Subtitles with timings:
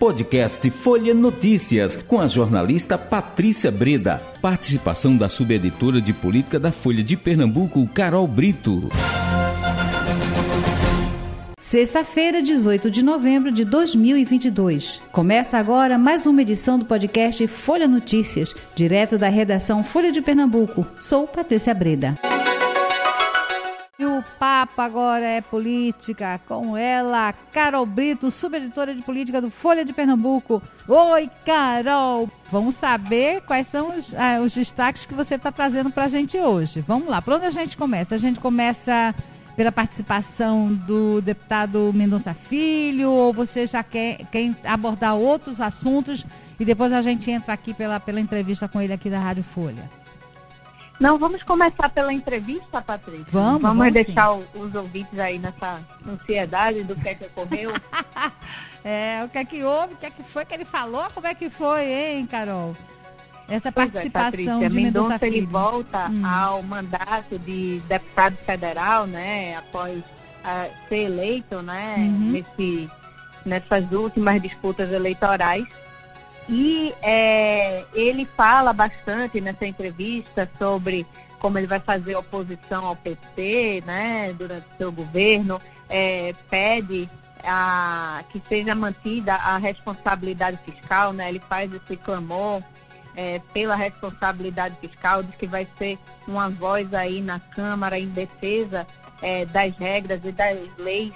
[0.00, 4.18] Podcast Folha Notícias, com a jornalista Patrícia Breda.
[4.40, 8.88] Participação da subeditora de política da Folha de Pernambuco, Carol Brito.
[11.58, 15.02] Sexta-feira, 18 de novembro de 2022.
[15.12, 20.86] Começa agora mais uma edição do podcast Folha Notícias, direto da redação Folha de Pernambuco.
[20.98, 22.14] Sou Patrícia Breda.
[24.40, 30.62] Papo agora é política, com ela, Carol Brito, subeditora de política do Folha de Pernambuco.
[30.88, 32.26] Oi, Carol!
[32.50, 36.38] Vamos saber quais são os, ah, os destaques que você está trazendo para a gente
[36.38, 36.82] hoje.
[36.88, 38.14] Vamos lá, por onde a gente começa?
[38.14, 39.14] A gente começa
[39.54, 46.24] pela participação do deputado Mendonça Filho, ou você já quer, quer abordar outros assuntos
[46.58, 49.99] e depois a gente entra aqui pela, pela entrevista com ele aqui da Rádio Folha?
[51.00, 53.24] Não, vamos começar pela entrevista, Patrícia.
[53.30, 57.72] Vamos, vamos, vamos deixar o, os ouvintes aí nessa ansiedade do que é que ocorreu.
[58.84, 61.26] é, o que é que houve, o que é que foi que ele falou, como
[61.26, 62.76] é que foi, hein, Carol?
[63.48, 65.48] Essa Pois é, participação Patrícia, de Mendonça Mendonça ele Filho.
[65.48, 66.22] volta Hum.
[66.24, 70.02] ao mandato de deputado federal, né, após
[70.44, 72.30] ah, ser eleito, né, Uhum.
[72.30, 72.90] nesse,
[73.44, 75.64] nessas últimas disputas eleitorais.
[76.52, 81.06] E é, ele fala bastante nessa entrevista sobre
[81.38, 87.08] como ele vai fazer oposição ao PT, né, durante seu governo, é, pede
[87.44, 92.60] a, que seja mantida a responsabilidade fiscal, né, ele faz esse clamor
[93.16, 98.84] é, pela responsabilidade fiscal, diz que vai ser uma voz aí na Câmara em defesa
[99.22, 101.14] é, das regras e das leis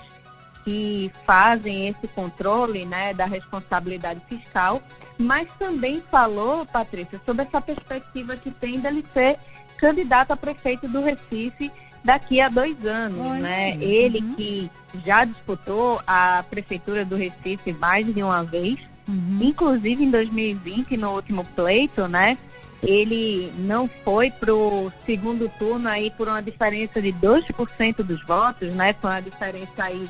[0.65, 4.83] que fazem esse controle né, da responsabilidade fiscal,
[5.19, 9.37] mas também falou, Patrícia, sobre essa perspectiva que tem dele ser
[9.77, 11.70] candidato a prefeito do Recife
[12.03, 13.41] daqui a dois anos.
[13.41, 13.73] Né?
[13.73, 14.35] aí, Ele uhum.
[14.35, 14.70] que
[15.05, 19.39] já disputou a prefeitura do Recife mais de uma vez, Uhum.
[19.42, 22.39] Inclusive em 2020, no último pleito, né?
[22.83, 28.69] Ele não foi para o segundo turno aí por uma diferença de 2% dos votos,
[28.74, 28.95] né?
[29.01, 30.08] Foi uma diferença aí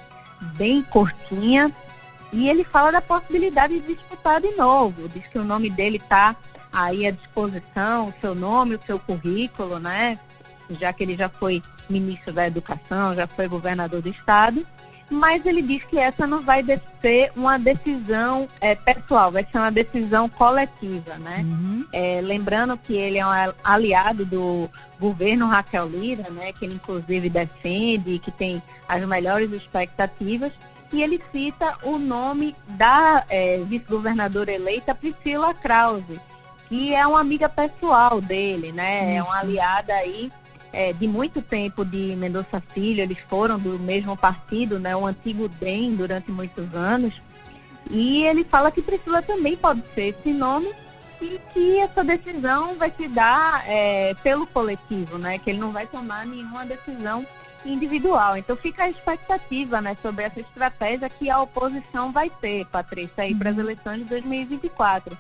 [0.57, 1.73] bem curtinha.
[2.33, 5.09] E ele fala da possibilidade de disputar de novo.
[5.09, 6.35] Diz que o nome dele está
[6.73, 10.19] aí à disposição, o seu nome, o seu currículo, né?
[10.71, 14.67] Já que ele já foi ministro da Educação, já foi governador do estado
[15.15, 16.65] mas ele diz que essa não vai
[17.01, 21.43] ser uma decisão eh, pessoal, vai ser uma decisão coletiva, né?
[21.45, 21.87] Uhum.
[21.93, 23.31] É, lembrando que ele é um
[23.63, 26.53] aliado do governo Raquel Lira, né?
[26.53, 30.53] Que ele inclusive defende, que tem as melhores expectativas,
[30.93, 36.21] e ele cita o nome da eh, vice-governadora eleita Priscila Krause,
[36.69, 39.17] que é uma amiga pessoal dele, né?
[39.17, 40.31] É uma aliada aí
[40.75, 45.49] é, de muito tempo de Mendonça Filho, eles foram do mesmo partido, né, o antigo
[45.49, 47.23] DEM, durante muitos anos.
[47.91, 50.71] E ele fala que Priscila também pode ser esse nome
[51.21, 55.87] e que essa decisão vai se dar é, pelo coletivo, né, que ele não vai
[55.87, 57.27] tomar nenhuma decisão
[57.65, 58.37] individual.
[58.37, 63.35] Então fica a expectativa né, sobre essa estratégia que a oposição vai ter, Patrícia, aí
[63.35, 63.63] para as Uhum.
[63.63, 65.17] eleições de 2024.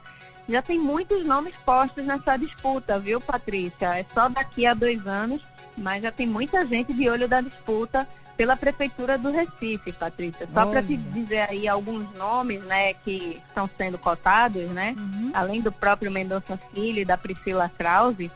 [0.49, 3.99] Já tem muitos nomes postos nessa disputa, viu, Patrícia?
[3.99, 5.41] É só daqui a dois anos,
[5.77, 8.07] mas já tem muita gente de olho da disputa
[8.37, 10.49] pela Prefeitura do Recife, Patrícia.
[10.53, 14.95] Só para te dizer aí alguns nomes, né, que estão sendo cotados, né?
[14.99, 15.31] Uhum.
[15.33, 18.31] Além do próprio Mendonça Filho e da Priscila Krause,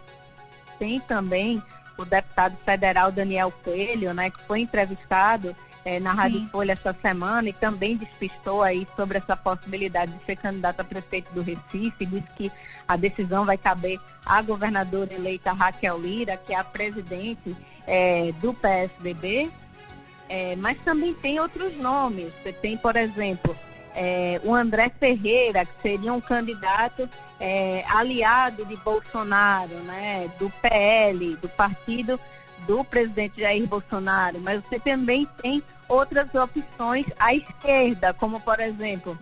[0.79, 1.63] tem também
[1.97, 5.55] o deputado federal Daniel Coelho, né, que foi entrevistado
[5.89, 6.17] eh, na Sim.
[6.17, 10.85] Rádio Folha essa semana e também despistou aí sobre essa possibilidade de ser candidato a
[10.85, 12.53] prefeito do Recife, disse que
[12.87, 17.57] a decisão vai caber à governadora eleita Raquel Lira, que é a presidente
[17.87, 19.51] eh, do PSDB,
[20.29, 22.35] eh, mas também tem outros nomes.
[22.43, 23.57] Você tem, por exemplo,
[23.97, 27.09] eh, o André Ferreira, que seria um candidato
[27.41, 32.19] é, aliado de Bolsonaro, né, do PL, do partido
[32.67, 39.19] do presidente Jair Bolsonaro, mas você também tem outras opções à esquerda, como por exemplo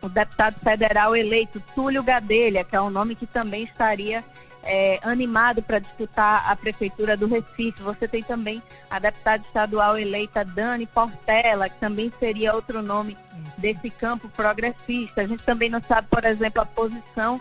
[0.00, 4.22] o deputado federal eleito Túlio Gadelha, que é um nome que também estaria
[4.62, 7.82] é, animado para disputar a prefeitura do Recife.
[7.82, 13.16] Você tem também a deputada estadual eleita Dani Portela, que também seria outro nome
[13.56, 15.22] desse campo progressista.
[15.22, 17.40] A gente também não sabe, por exemplo, a posição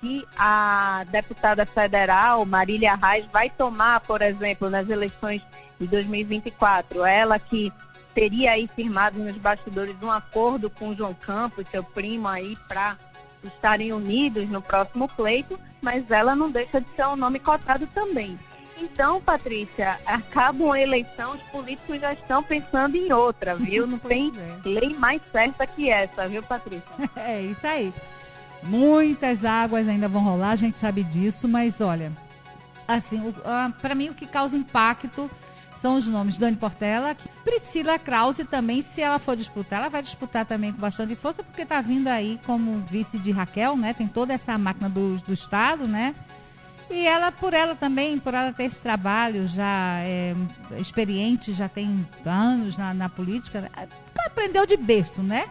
[0.00, 5.40] que a deputada federal, Marília Reis, vai tomar, por exemplo, nas eleições
[5.80, 7.04] de 2024.
[7.04, 7.72] Ela que
[8.14, 12.96] teria aí firmado nos bastidores um acordo com o João Campos, seu primo aí, para
[13.42, 18.38] estarem unidos no próximo pleito, mas ela não deixa de ser um nome cotado também.
[18.78, 23.86] Então, Patrícia, acaba uma eleição, os políticos já estão pensando em outra, viu?
[23.86, 24.68] Não tem é.
[24.68, 26.82] lei mais certa que essa, viu, Patrícia?
[27.16, 27.92] É isso aí.
[28.62, 32.10] Muitas águas ainda vão rolar, a gente sabe disso, mas olha,
[32.88, 33.22] assim,
[33.80, 35.30] para mim o que causa impacto
[35.84, 37.14] são os nomes Dani Portela,
[37.44, 41.60] Priscila Krause também, se ela for disputar, ela vai disputar também com bastante força, porque
[41.60, 43.92] está vindo aí como vice de Raquel, né?
[43.92, 46.14] Tem toda essa máquina do, do Estado, né?
[46.88, 50.34] E ela, por ela também, por ela ter esse trabalho já é,
[50.78, 53.70] experiente, já tem anos na, na política,
[54.24, 55.44] aprendeu de berço, né?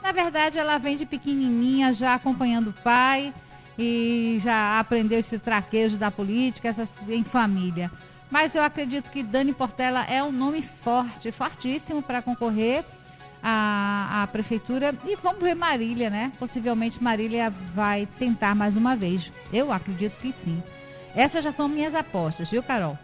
[0.00, 3.34] Na verdade, ela vem de pequenininha, já acompanhando o pai
[3.76, 7.90] e já aprendeu esse traquejo da política, essas, em família.
[8.30, 12.84] Mas eu acredito que Dani Portela é um nome forte, fortíssimo para concorrer
[13.42, 14.94] à, à prefeitura.
[15.04, 16.32] E vamos ver Marília, né?
[16.38, 19.32] Possivelmente Marília vai tentar mais uma vez.
[19.52, 20.62] Eu acredito que sim.
[21.14, 22.96] Essas já são minhas apostas, viu, Carol?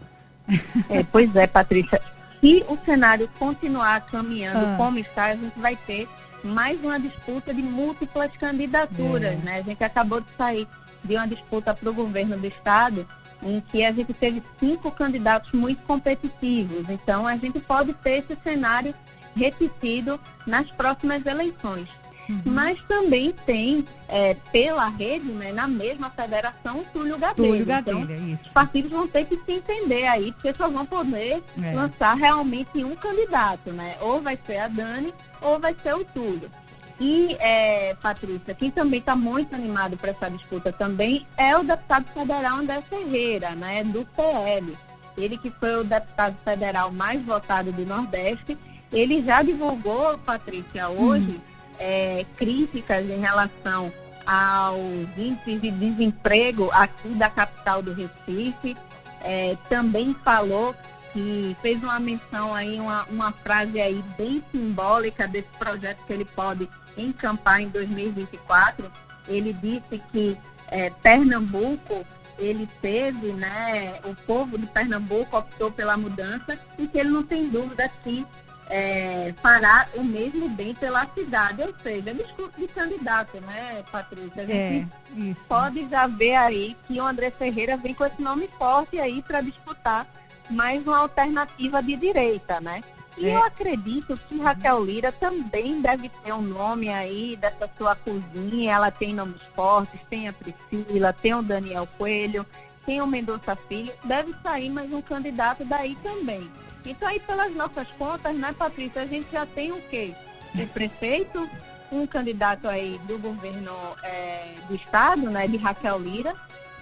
[0.89, 2.01] É, pois é, Patrícia.
[2.39, 4.75] Se o cenário continuar caminhando ah.
[4.77, 6.07] como está, a gente vai ter
[6.41, 9.35] mais uma disputa de múltiplas candidaturas, é.
[9.37, 9.57] né?
[9.57, 10.65] A gente acabou de sair
[11.03, 13.05] de uma disputa para o governo do estado
[13.43, 16.89] em que a gente teve cinco candidatos muito competitivos.
[16.89, 18.93] Então, a gente pode ter esse cenário
[19.35, 21.87] repetido nas próximas eleições.
[22.29, 22.41] Uhum.
[22.45, 27.49] Mas também tem, é, pela rede, né, na mesma federação, Túlio Gadelha.
[27.49, 28.45] Túlio Gadelha, então, isso.
[28.47, 31.73] Os partidos vão ter que se entender aí, porque só vão poder é.
[31.73, 33.95] lançar realmente um candidato, né?
[34.01, 36.51] Ou vai ser a Dani, ou vai ser o Túlio.
[36.99, 42.05] E, é, Patrícia, quem também está muito animado para essa disputa também é o deputado
[42.11, 44.75] federal André Ferreira, né, do PL.
[45.15, 48.57] Ele que foi o deputado federal mais votado do Nordeste.
[48.91, 51.41] Ele já divulgou, Patrícia, hoje, hum.
[51.79, 53.91] é, críticas em relação
[54.25, 58.75] aos índices de desemprego aqui da capital do Recife.
[59.21, 60.75] É, também falou
[61.13, 66.25] que fez uma menção aí, uma, uma frase aí bem simbólica desse projeto que ele
[66.25, 68.91] pode encampar em 2024,
[69.27, 70.37] ele disse que
[70.69, 72.05] é, Pernambuco,
[72.37, 77.49] ele teve, né, o povo de Pernambuco optou pela mudança e que ele não tem
[77.49, 78.25] dúvida que
[78.69, 84.43] é, fará o mesmo bem pela cidade, ou seja, discurso de candidato, né, Patrícia?
[84.43, 88.49] A gente é, pode já ver aí que o André Ferreira vem com esse nome
[88.57, 90.05] forte aí para disputar
[90.49, 92.81] mais uma alternativa de direita, né?
[93.17, 93.35] E é.
[93.35, 98.73] eu acredito que Raquel Lira também deve ter um nome aí dessa sua cozinha.
[98.73, 102.45] Ela tem nomes fortes, tem a Priscila, tem o Daniel Coelho,
[102.85, 103.91] tem o Mendonça Filho.
[104.03, 106.49] Deve sair mais um candidato daí também.
[106.85, 110.13] Então aí pelas nossas contas, né, Patrícia, a gente já tem o quê?
[110.55, 111.49] O prefeito,
[111.91, 113.73] um candidato aí do governo
[114.03, 116.33] é, do estado, né, de Raquel Lira,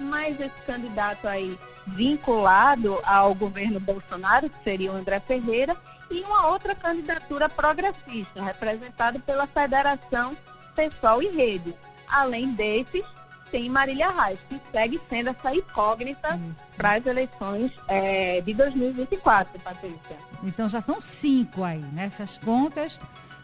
[0.03, 1.57] mais esse candidato aí
[1.87, 5.75] vinculado ao governo Bolsonaro, que seria o André Ferreira,
[6.09, 10.35] e uma outra candidatura progressista, representada pela Federação
[10.75, 11.75] Pessoal e Rede.
[12.07, 13.03] Além desses,
[13.51, 16.39] tem Marília Reis, que segue sendo essa incógnita
[16.75, 20.17] para as eleições é, de 2024, Patrícia.
[20.43, 22.99] Então já são cinco aí, nessas contas,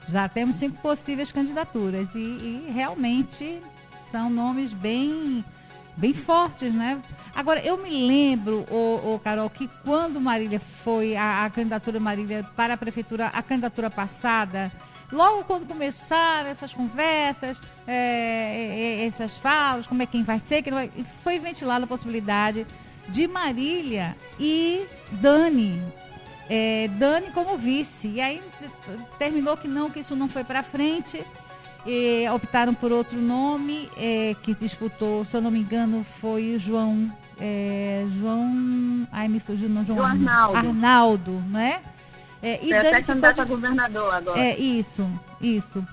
[0.08, 3.62] já temos cinco possíveis candidaturas e, e realmente
[4.12, 5.44] são nomes bem
[5.98, 7.02] bem fortes, né?
[7.36, 12.74] Agora, eu me lembro, o, Carol, que quando Marília foi, a, a candidatura Marília para
[12.74, 14.72] a prefeitura, a candidatura passada,
[15.12, 20.62] logo quando começaram essas conversas, é, é, é essas falas, como é quem vai ser,
[20.62, 20.92] quem vai,
[21.24, 22.66] foi ventilada a possibilidade
[23.08, 25.82] de Marília e Dani.
[26.50, 28.10] É, Dani como vice.
[28.10, 28.42] E aí
[29.18, 31.26] terminou que não, que isso não foi para frente.
[31.86, 36.60] E optaram por outro nome é, que disputou, se eu não me engano, foi o
[36.60, 37.12] João.
[37.40, 39.08] É, João.
[39.12, 40.04] Ai, me fugiu, não, João.
[40.04, 40.58] Arnaldo.
[40.58, 41.82] Arnaldo, né?
[42.42, 44.40] É, e é até candidato a governador agora.
[44.40, 45.10] É, isso,
[45.40, 45.86] isso.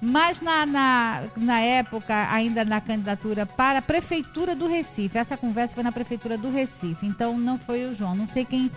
[0.00, 5.74] Mas na, na, na época, ainda na candidatura para a Prefeitura do Recife, essa conversa
[5.74, 8.16] foi na Prefeitura do Recife, então não foi o João.
[8.16, 8.68] Não sei quem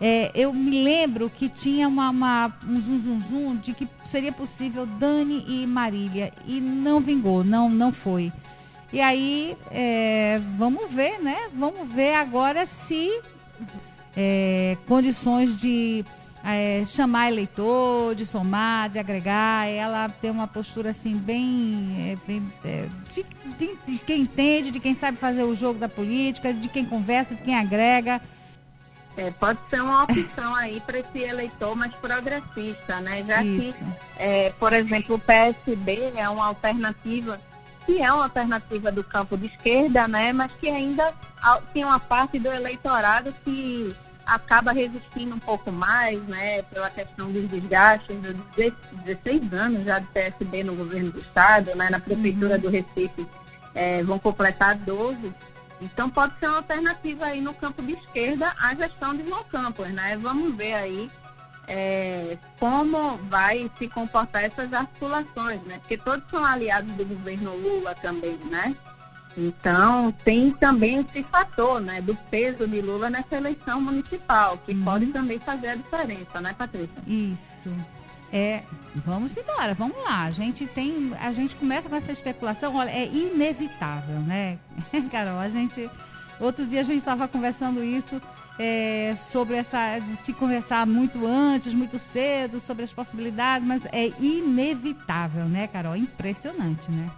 [0.00, 4.32] é, eu me lembro que tinha uma, uma, um zum, zum, zum de que seria
[4.32, 8.32] possível Dani e Marília e não vingou, não, não foi.
[8.92, 11.36] E aí, é, vamos ver, né?
[11.54, 13.20] Vamos ver agora se
[14.16, 16.04] é, condições de
[16.44, 22.42] é, chamar eleitor, de somar, de agregar, ela tem uma postura assim bem, é, bem
[22.64, 23.26] é, de,
[23.58, 27.34] de, de quem entende, de quem sabe fazer o jogo da política, de quem conversa,
[27.34, 28.22] de quem agrega.
[29.18, 33.24] É, pode ser uma opção aí para esse eleitor mais progressista, né?
[33.26, 33.74] Já Isso.
[33.74, 37.40] que, é, por exemplo, o PSB é uma alternativa
[37.84, 41.10] que é uma alternativa do campo de esquerda, né, mas que ainda
[41.72, 43.96] tem uma parte do eleitorado que
[44.26, 48.36] acaba resistindo um pouco mais, né, pela questão dos desgastes, dos
[49.06, 52.60] 16 anos já do PSB no governo do estado, né, na prefeitura uhum.
[52.60, 53.26] do Recife
[53.74, 55.32] é, vão completar 12.
[55.80, 59.88] Então pode ser uma alternativa aí no campo de esquerda à gestão de João Campos,
[59.88, 60.16] né?
[60.16, 61.10] Vamos ver aí
[61.68, 65.78] é, como vai se comportar essas articulações, né?
[65.78, 68.74] Porque todos são aliados do governo Lula também, né?
[69.36, 74.82] Então, tem também esse fator, né, do peso de Lula nessa eleição municipal, que uhum.
[74.82, 77.00] pode também fazer a diferença, né, Patrícia?
[77.06, 77.70] Isso.
[78.32, 78.62] É,
[78.94, 80.24] vamos embora, vamos lá.
[80.24, 84.58] A gente tem, a gente começa com essa especulação, olha, é inevitável, né?
[85.10, 85.90] Carol, a gente
[86.40, 88.20] outro dia a gente estava conversando isso
[88.58, 94.12] é, sobre essa de se conversar muito antes, muito cedo sobre as possibilidades, mas é
[94.20, 95.96] inevitável, né, Carol?
[95.96, 97.08] Impressionante, né?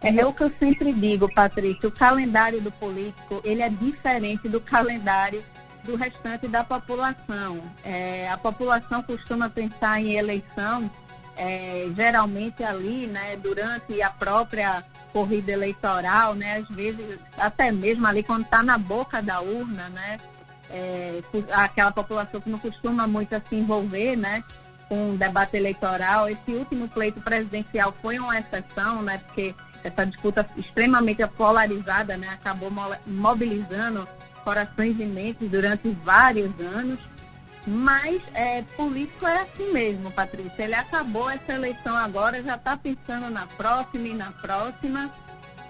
[0.00, 4.60] É o que eu sempre digo, Patrícia, o calendário do político, ele é diferente do
[4.60, 5.42] calendário
[5.84, 7.60] do restante da população.
[7.84, 10.90] É, a população costuma pensar em eleição,
[11.36, 18.22] é, geralmente ali, né, durante a própria corrida eleitoral, né, às vezes até mesmo ali
[18.22, 20.18] quando está na boca da urna, né,
[20.70, 21.20] é,
[21.52, 24.42] aquela população que não costuma muito se envolver, né,
[24.88, 26.28] com o debate eleitoral.
[26.28, 32.70] Esse último pleito presidencial foi uma exceção, né, porque essa disputa extremamente polarizada, né, acabou
[33.06, 34.08] mobilizando
[34.44, 36.98] corações e mentes durante vários anos.
[37.66, 40.64] Mas é, político é assim mesmo, Patrícia.
[40.64, 45.10] Ele acabou essa eleição agora, já está pensando na próxima e na próxima.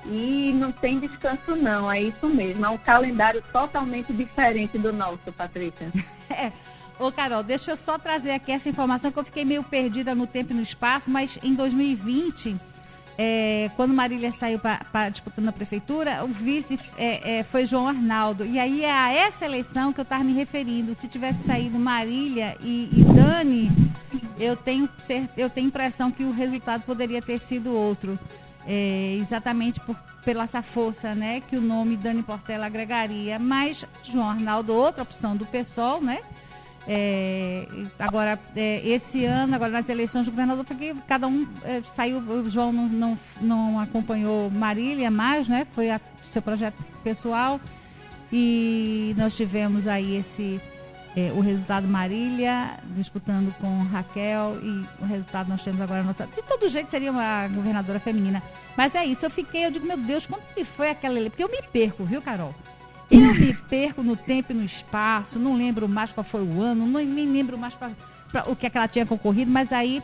[0.06, 2.66] E não tem descanso não, é isso mesmo.
[2.66, 5.90] É um calendário totalmente diferente do nosso, Patrícia.
[6.30, 6.50] É.
[6.98, 10.26] Ô, Carol, deixa eu só trazer aqui essa informação que eu fiquei meio perdida no
[10.26, 12.56] tempo e no espaço, mas em 2020
[13.16, 18.44] é, quando Marília saiu para disputando a prefeitura, o vice é, é, foi João Arnaldo.
[18.44, 20.94] E aí é a essa eleição que eu estava me referindo.
[20.94, 23.70] Se tivesse saído Marília e, e Dani,
[24.38, 24.88] eu tenho,
[25.36, 28.18] eu tenho impressão que o resultado poderia ter sido outro.
[28.66, 29.94] É, exatamente por,
[30.24, 33.38] pela essa força né, que o nome Dani Portela agregaria.
[33.38, 36.20] Mas João Arnaldo, outra opção do PSOL, né?
[36.86, 37.66] É,
[37.98, 42.18] agora, é, esse ano, agora nas eleições do governador, foi que cada um é, saiu,
[42.18, 45.66] o João não, não, não, acompanhou Marília mais, né?
[45.74, 46.00] Foi a,
[46.30, 47.60] seu projeto pessoal.
[48.32, 50.60] E nós tivemos aí esse
[51.16, 56.26] é, o resultado Marília disputando com Raquel e o resultado nós temos agora nossa.
[56.26, 58.42] De todo jeito seria uma governadora feminina.
[58.76, 61.20] Mas é isso, eu fiquei, eu digo, meu Deus, como que foi aquela?
[61.30, 62.52] Porque eu me perco, viu, Carol?
[63.10, 66.86] Eu me perco no tempo e no espaço, não lembro mais qual foi o ano,
[66.86, 67.90] não, nem lembro mais pra,
[68.30, 70.02] pra, o que, é que ela tinha concorrido, mas aí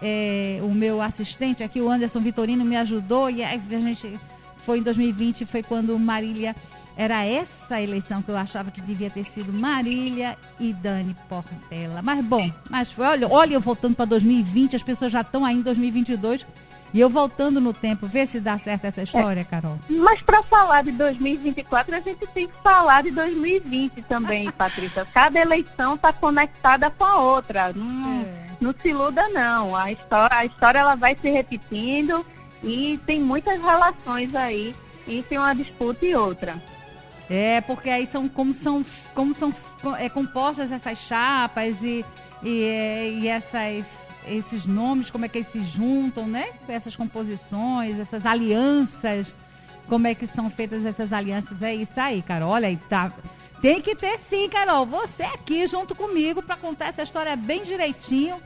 [0.00, 4.18] é, o meu assistente aqui, o Anderson Vitorino, me ajudou e a gente
[4.58, 6.54] foi em 2020, foi quando Marília
[6.96, 12.02] era essa eleição que eu achava que devia ter sido Marília e Dani Portela.
[12.02, 15.62] Mas bom, mas olha, olha eu voltando para 2020, as pessoas já estão aí em
[15.62, 16.44] 2022
[16.92, 19.44] e eu voltando no tempo, ver se dá certo essa história, é.
[19.44, 19.78] Carol.
[19.90, 25.06] Mas para falar de 2024, a gente tem que falar de 2020 também, Patrícia.
[25.12, 27.72] Cada eleição está conectada com a outra.
[27.74, 28.50] Não, é.
[28.60, 29.76] não se iluda, não.
[29.76, 32.24] A história, a história ela vai se repetindo
[32.62, 34.74] e tem muitas relações aí
[35.06, 36.56] entre uma disputa e outra.
[37.28, 39.52] É, porque aí são como são, como são
[39.98, 42.02] é, compostas essas chapas e,
[42.42, 43.84] e, e essas
[44.30, 46.50] esses nomes, como é que eles se juntam, né?
[46.68, 49.34] Essas composições, essas alianças,
[49.88, 51.62] como é que são feitas essas alianças.
[51.62, 52.50] É isso aí, Carol.
[52.50, 53.12] Olha tá.
[53.60, 54.86] Tem que ter sim, Carol.
[54.86, 58.40] Você aqui junto comigo para contar essa história bem direitinho.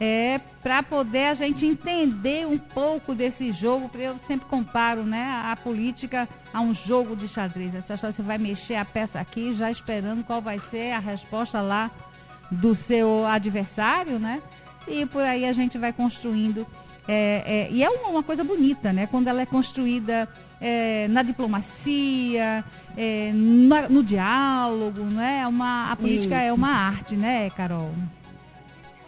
[0.00, 5.56] É, para poder a gente entender um pouco desse jogo, eu sempre comparo né, a
[5.56, 7.74] política a um jogo de xadrez.
[7.74, 11.62] Essa história você vai mexer a peça aqui, já esperando qual vai ser a resposta
[11.62, 11.92] lá
[12.50, 14.42] do seu adversário, né?
[14.86, 16.66] E por aí a gente vai construindo.
[17.06, 19.06] É, é, e é uma, uma, coisa bonita, né?
[19.06, 20.28] Quando ela é construída
[20.60, 22.64] é, na diplomacia,
[22.96, 25.46] é, no, no, diálogo, né?
[25.46, 26.44] Uma, a política Isso.
[26.44, 27.90] é uma arte, né, Carol?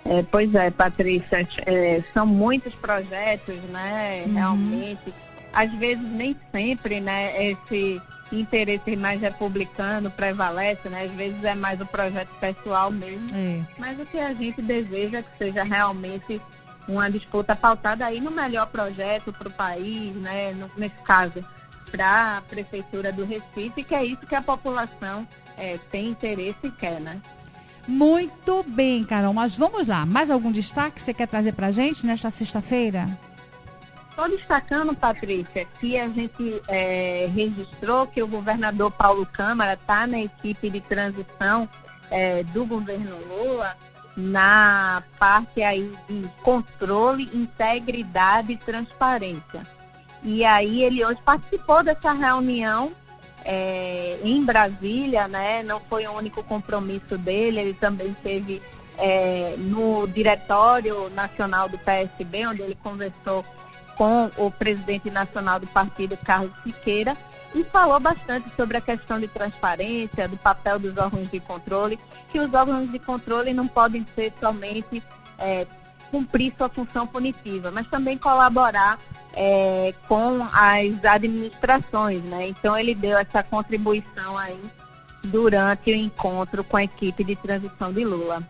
[0.05, 4.25] É, pois é, Patrícia, é, são muitos projetos, né?
[4.27, 4.35] Uhum.
[4.35, 5.15] Realmente,
[5.53, 7.51] às vezes nem sempre, né?
[7.51, 8.01] Esse
[8.33, 11.05] interesse mais republicano prevalece, né?
[11.05, 13.27] Às vezes é mais o projeto pessoal mesmo.
[13.33, 13.61] É.
[13.79, 16.41] Mas o que a gente deseja é que seja realmente
[16.89, 20.53] uma disputa pautada aí no melhor projeto para o país, né?
[20.53, 21.45] No, nesse caso,
[21.91, 26.71] para a Prefeitura do Recife, que é isso que a população é, tem interesse e
[26.71, 27.21] quer, né?
[27.89, 30.05] Muito bem, Carol, mas vamos lá.
[30.05, 33.09] Mais algum destaque que você quer trazer para a gente nesta sexta-feira?
[34.17, 40.19] Só destacando, Patrícia, que a gente é, registrou que o governador Paulo Câmara está na
[40.19, 41.69] equipe de transição
[42.11, 43.77] é, do governo Lula
[44.17, 49.63] na parte aí de controle, integridade e transparência.
[50.23, 52.93] E aí ele hoje participou dessa reunião
[53.45, 55.63] é, em Brasília, né?
[55.63, 58.63] Não foi o único compromisso dele, ele também teve
[58.97, 63.45] é, no Diretório Nacional do PSB, onde ele conversou
[63.97, 67.17] com o presidente nacional do partido, Carlos Siqueira,
[67.55, 71.99] e falou bastante sobre a questão de transparência, do papel dos órgãos de controle,
[72.31, 75.03] que os órgãos de controle não podem ser somente
[75.39, 75.67] é,
[76.11, 78.99] cumprir sua função punitiva, mas também colaborar
[79.33, 82.49] é, com as administrações, né?
[82.49, 84.61] Então ele deu essa contribuição aí
[85.25, 88.43] durante o encontro com a equipe de transição de Lula.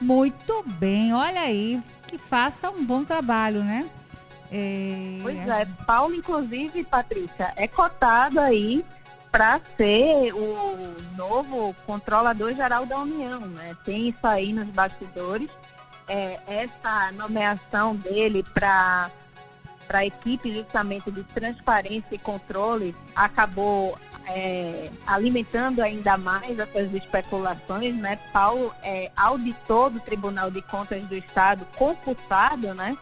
[0.00, 3.88] Muito bem, olha aí, que faça um bom trabalho, né?
[4.50, 5.18] É...
[5.22, 8.84] Pois é, Paulo, inclusive, Patrícia, é cotado aí
[9.30, 13.76] para ser o novo controlador geral da União, né?
[13.84, 15.50] Tem isso aí nos bastidores.
[16.08, 19.10] É, essa nomeação dele para
[19.86, 27.96] para a equipe justamente de transparência e controle acabou é, alimentando ainda mais essas especulações,
[27.96, 28.18] né?
[28.30, 32.96] Paulo é auditor do Tribunal de Contas do Estado, concursado, né?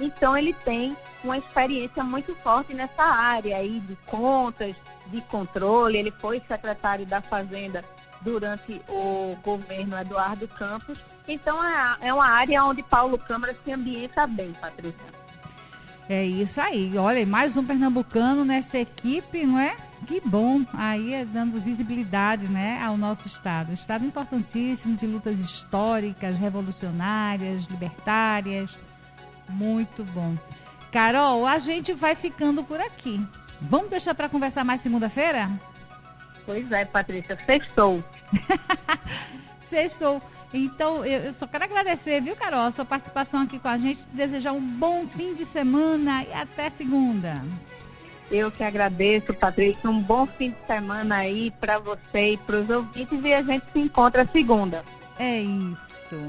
[0.00, 4.74] Então ele tem uma experiência muito forte nessa área aí de contas,
[5.08, 5.98] de controle.
[5.98, 7.84] Ele foi secretário da Fazenda
[8.20, 10.98] durante o governo Eduardo Campos.
[11.26, 15.18] Então é, é uma área onde Paulo Câmara se ambienta bem, Patrícia.
[16.08, 16.96] É isso aí.
[16.96, 19.76] Olha, mais um pernambucano nessa equipe, não é?
[20.06, 20.64] Que bom.
[20.72, 23.74] Aí é dando visibilidade, né, ao nosso estado.
[23.74, 28.70] estado importantíssimo de lutas históricas, revolucionárias, libertárias.
[29.48, 30.36] Muito bom.
[30.90, 33.24] Carol, a gente vai ficando por aqui.
[33.60, 35.50] Vamos deixar para conversar mais segunda-feira?
[36.46, 37.38] Pois é, Patrícia.
[37.44, 38.02] Sextou.
[39.60, 40.22] Sextou.
[40.52, 44.02] Então, eu, eu, só quero agradecer, viu, Carol, a sua participação aqui com a gente,
[44.12, 47.42] desejar um bom fim de semana e até segunda.
[48.30, 49.88] Eu que agradeço, Patrícia.
[49.88, 53.64] Um bom fim de semana aí para você e para os ouvintes e a gente
[53.72, 54.84] se encontra segunda.
[55.18, 56.28] É isso.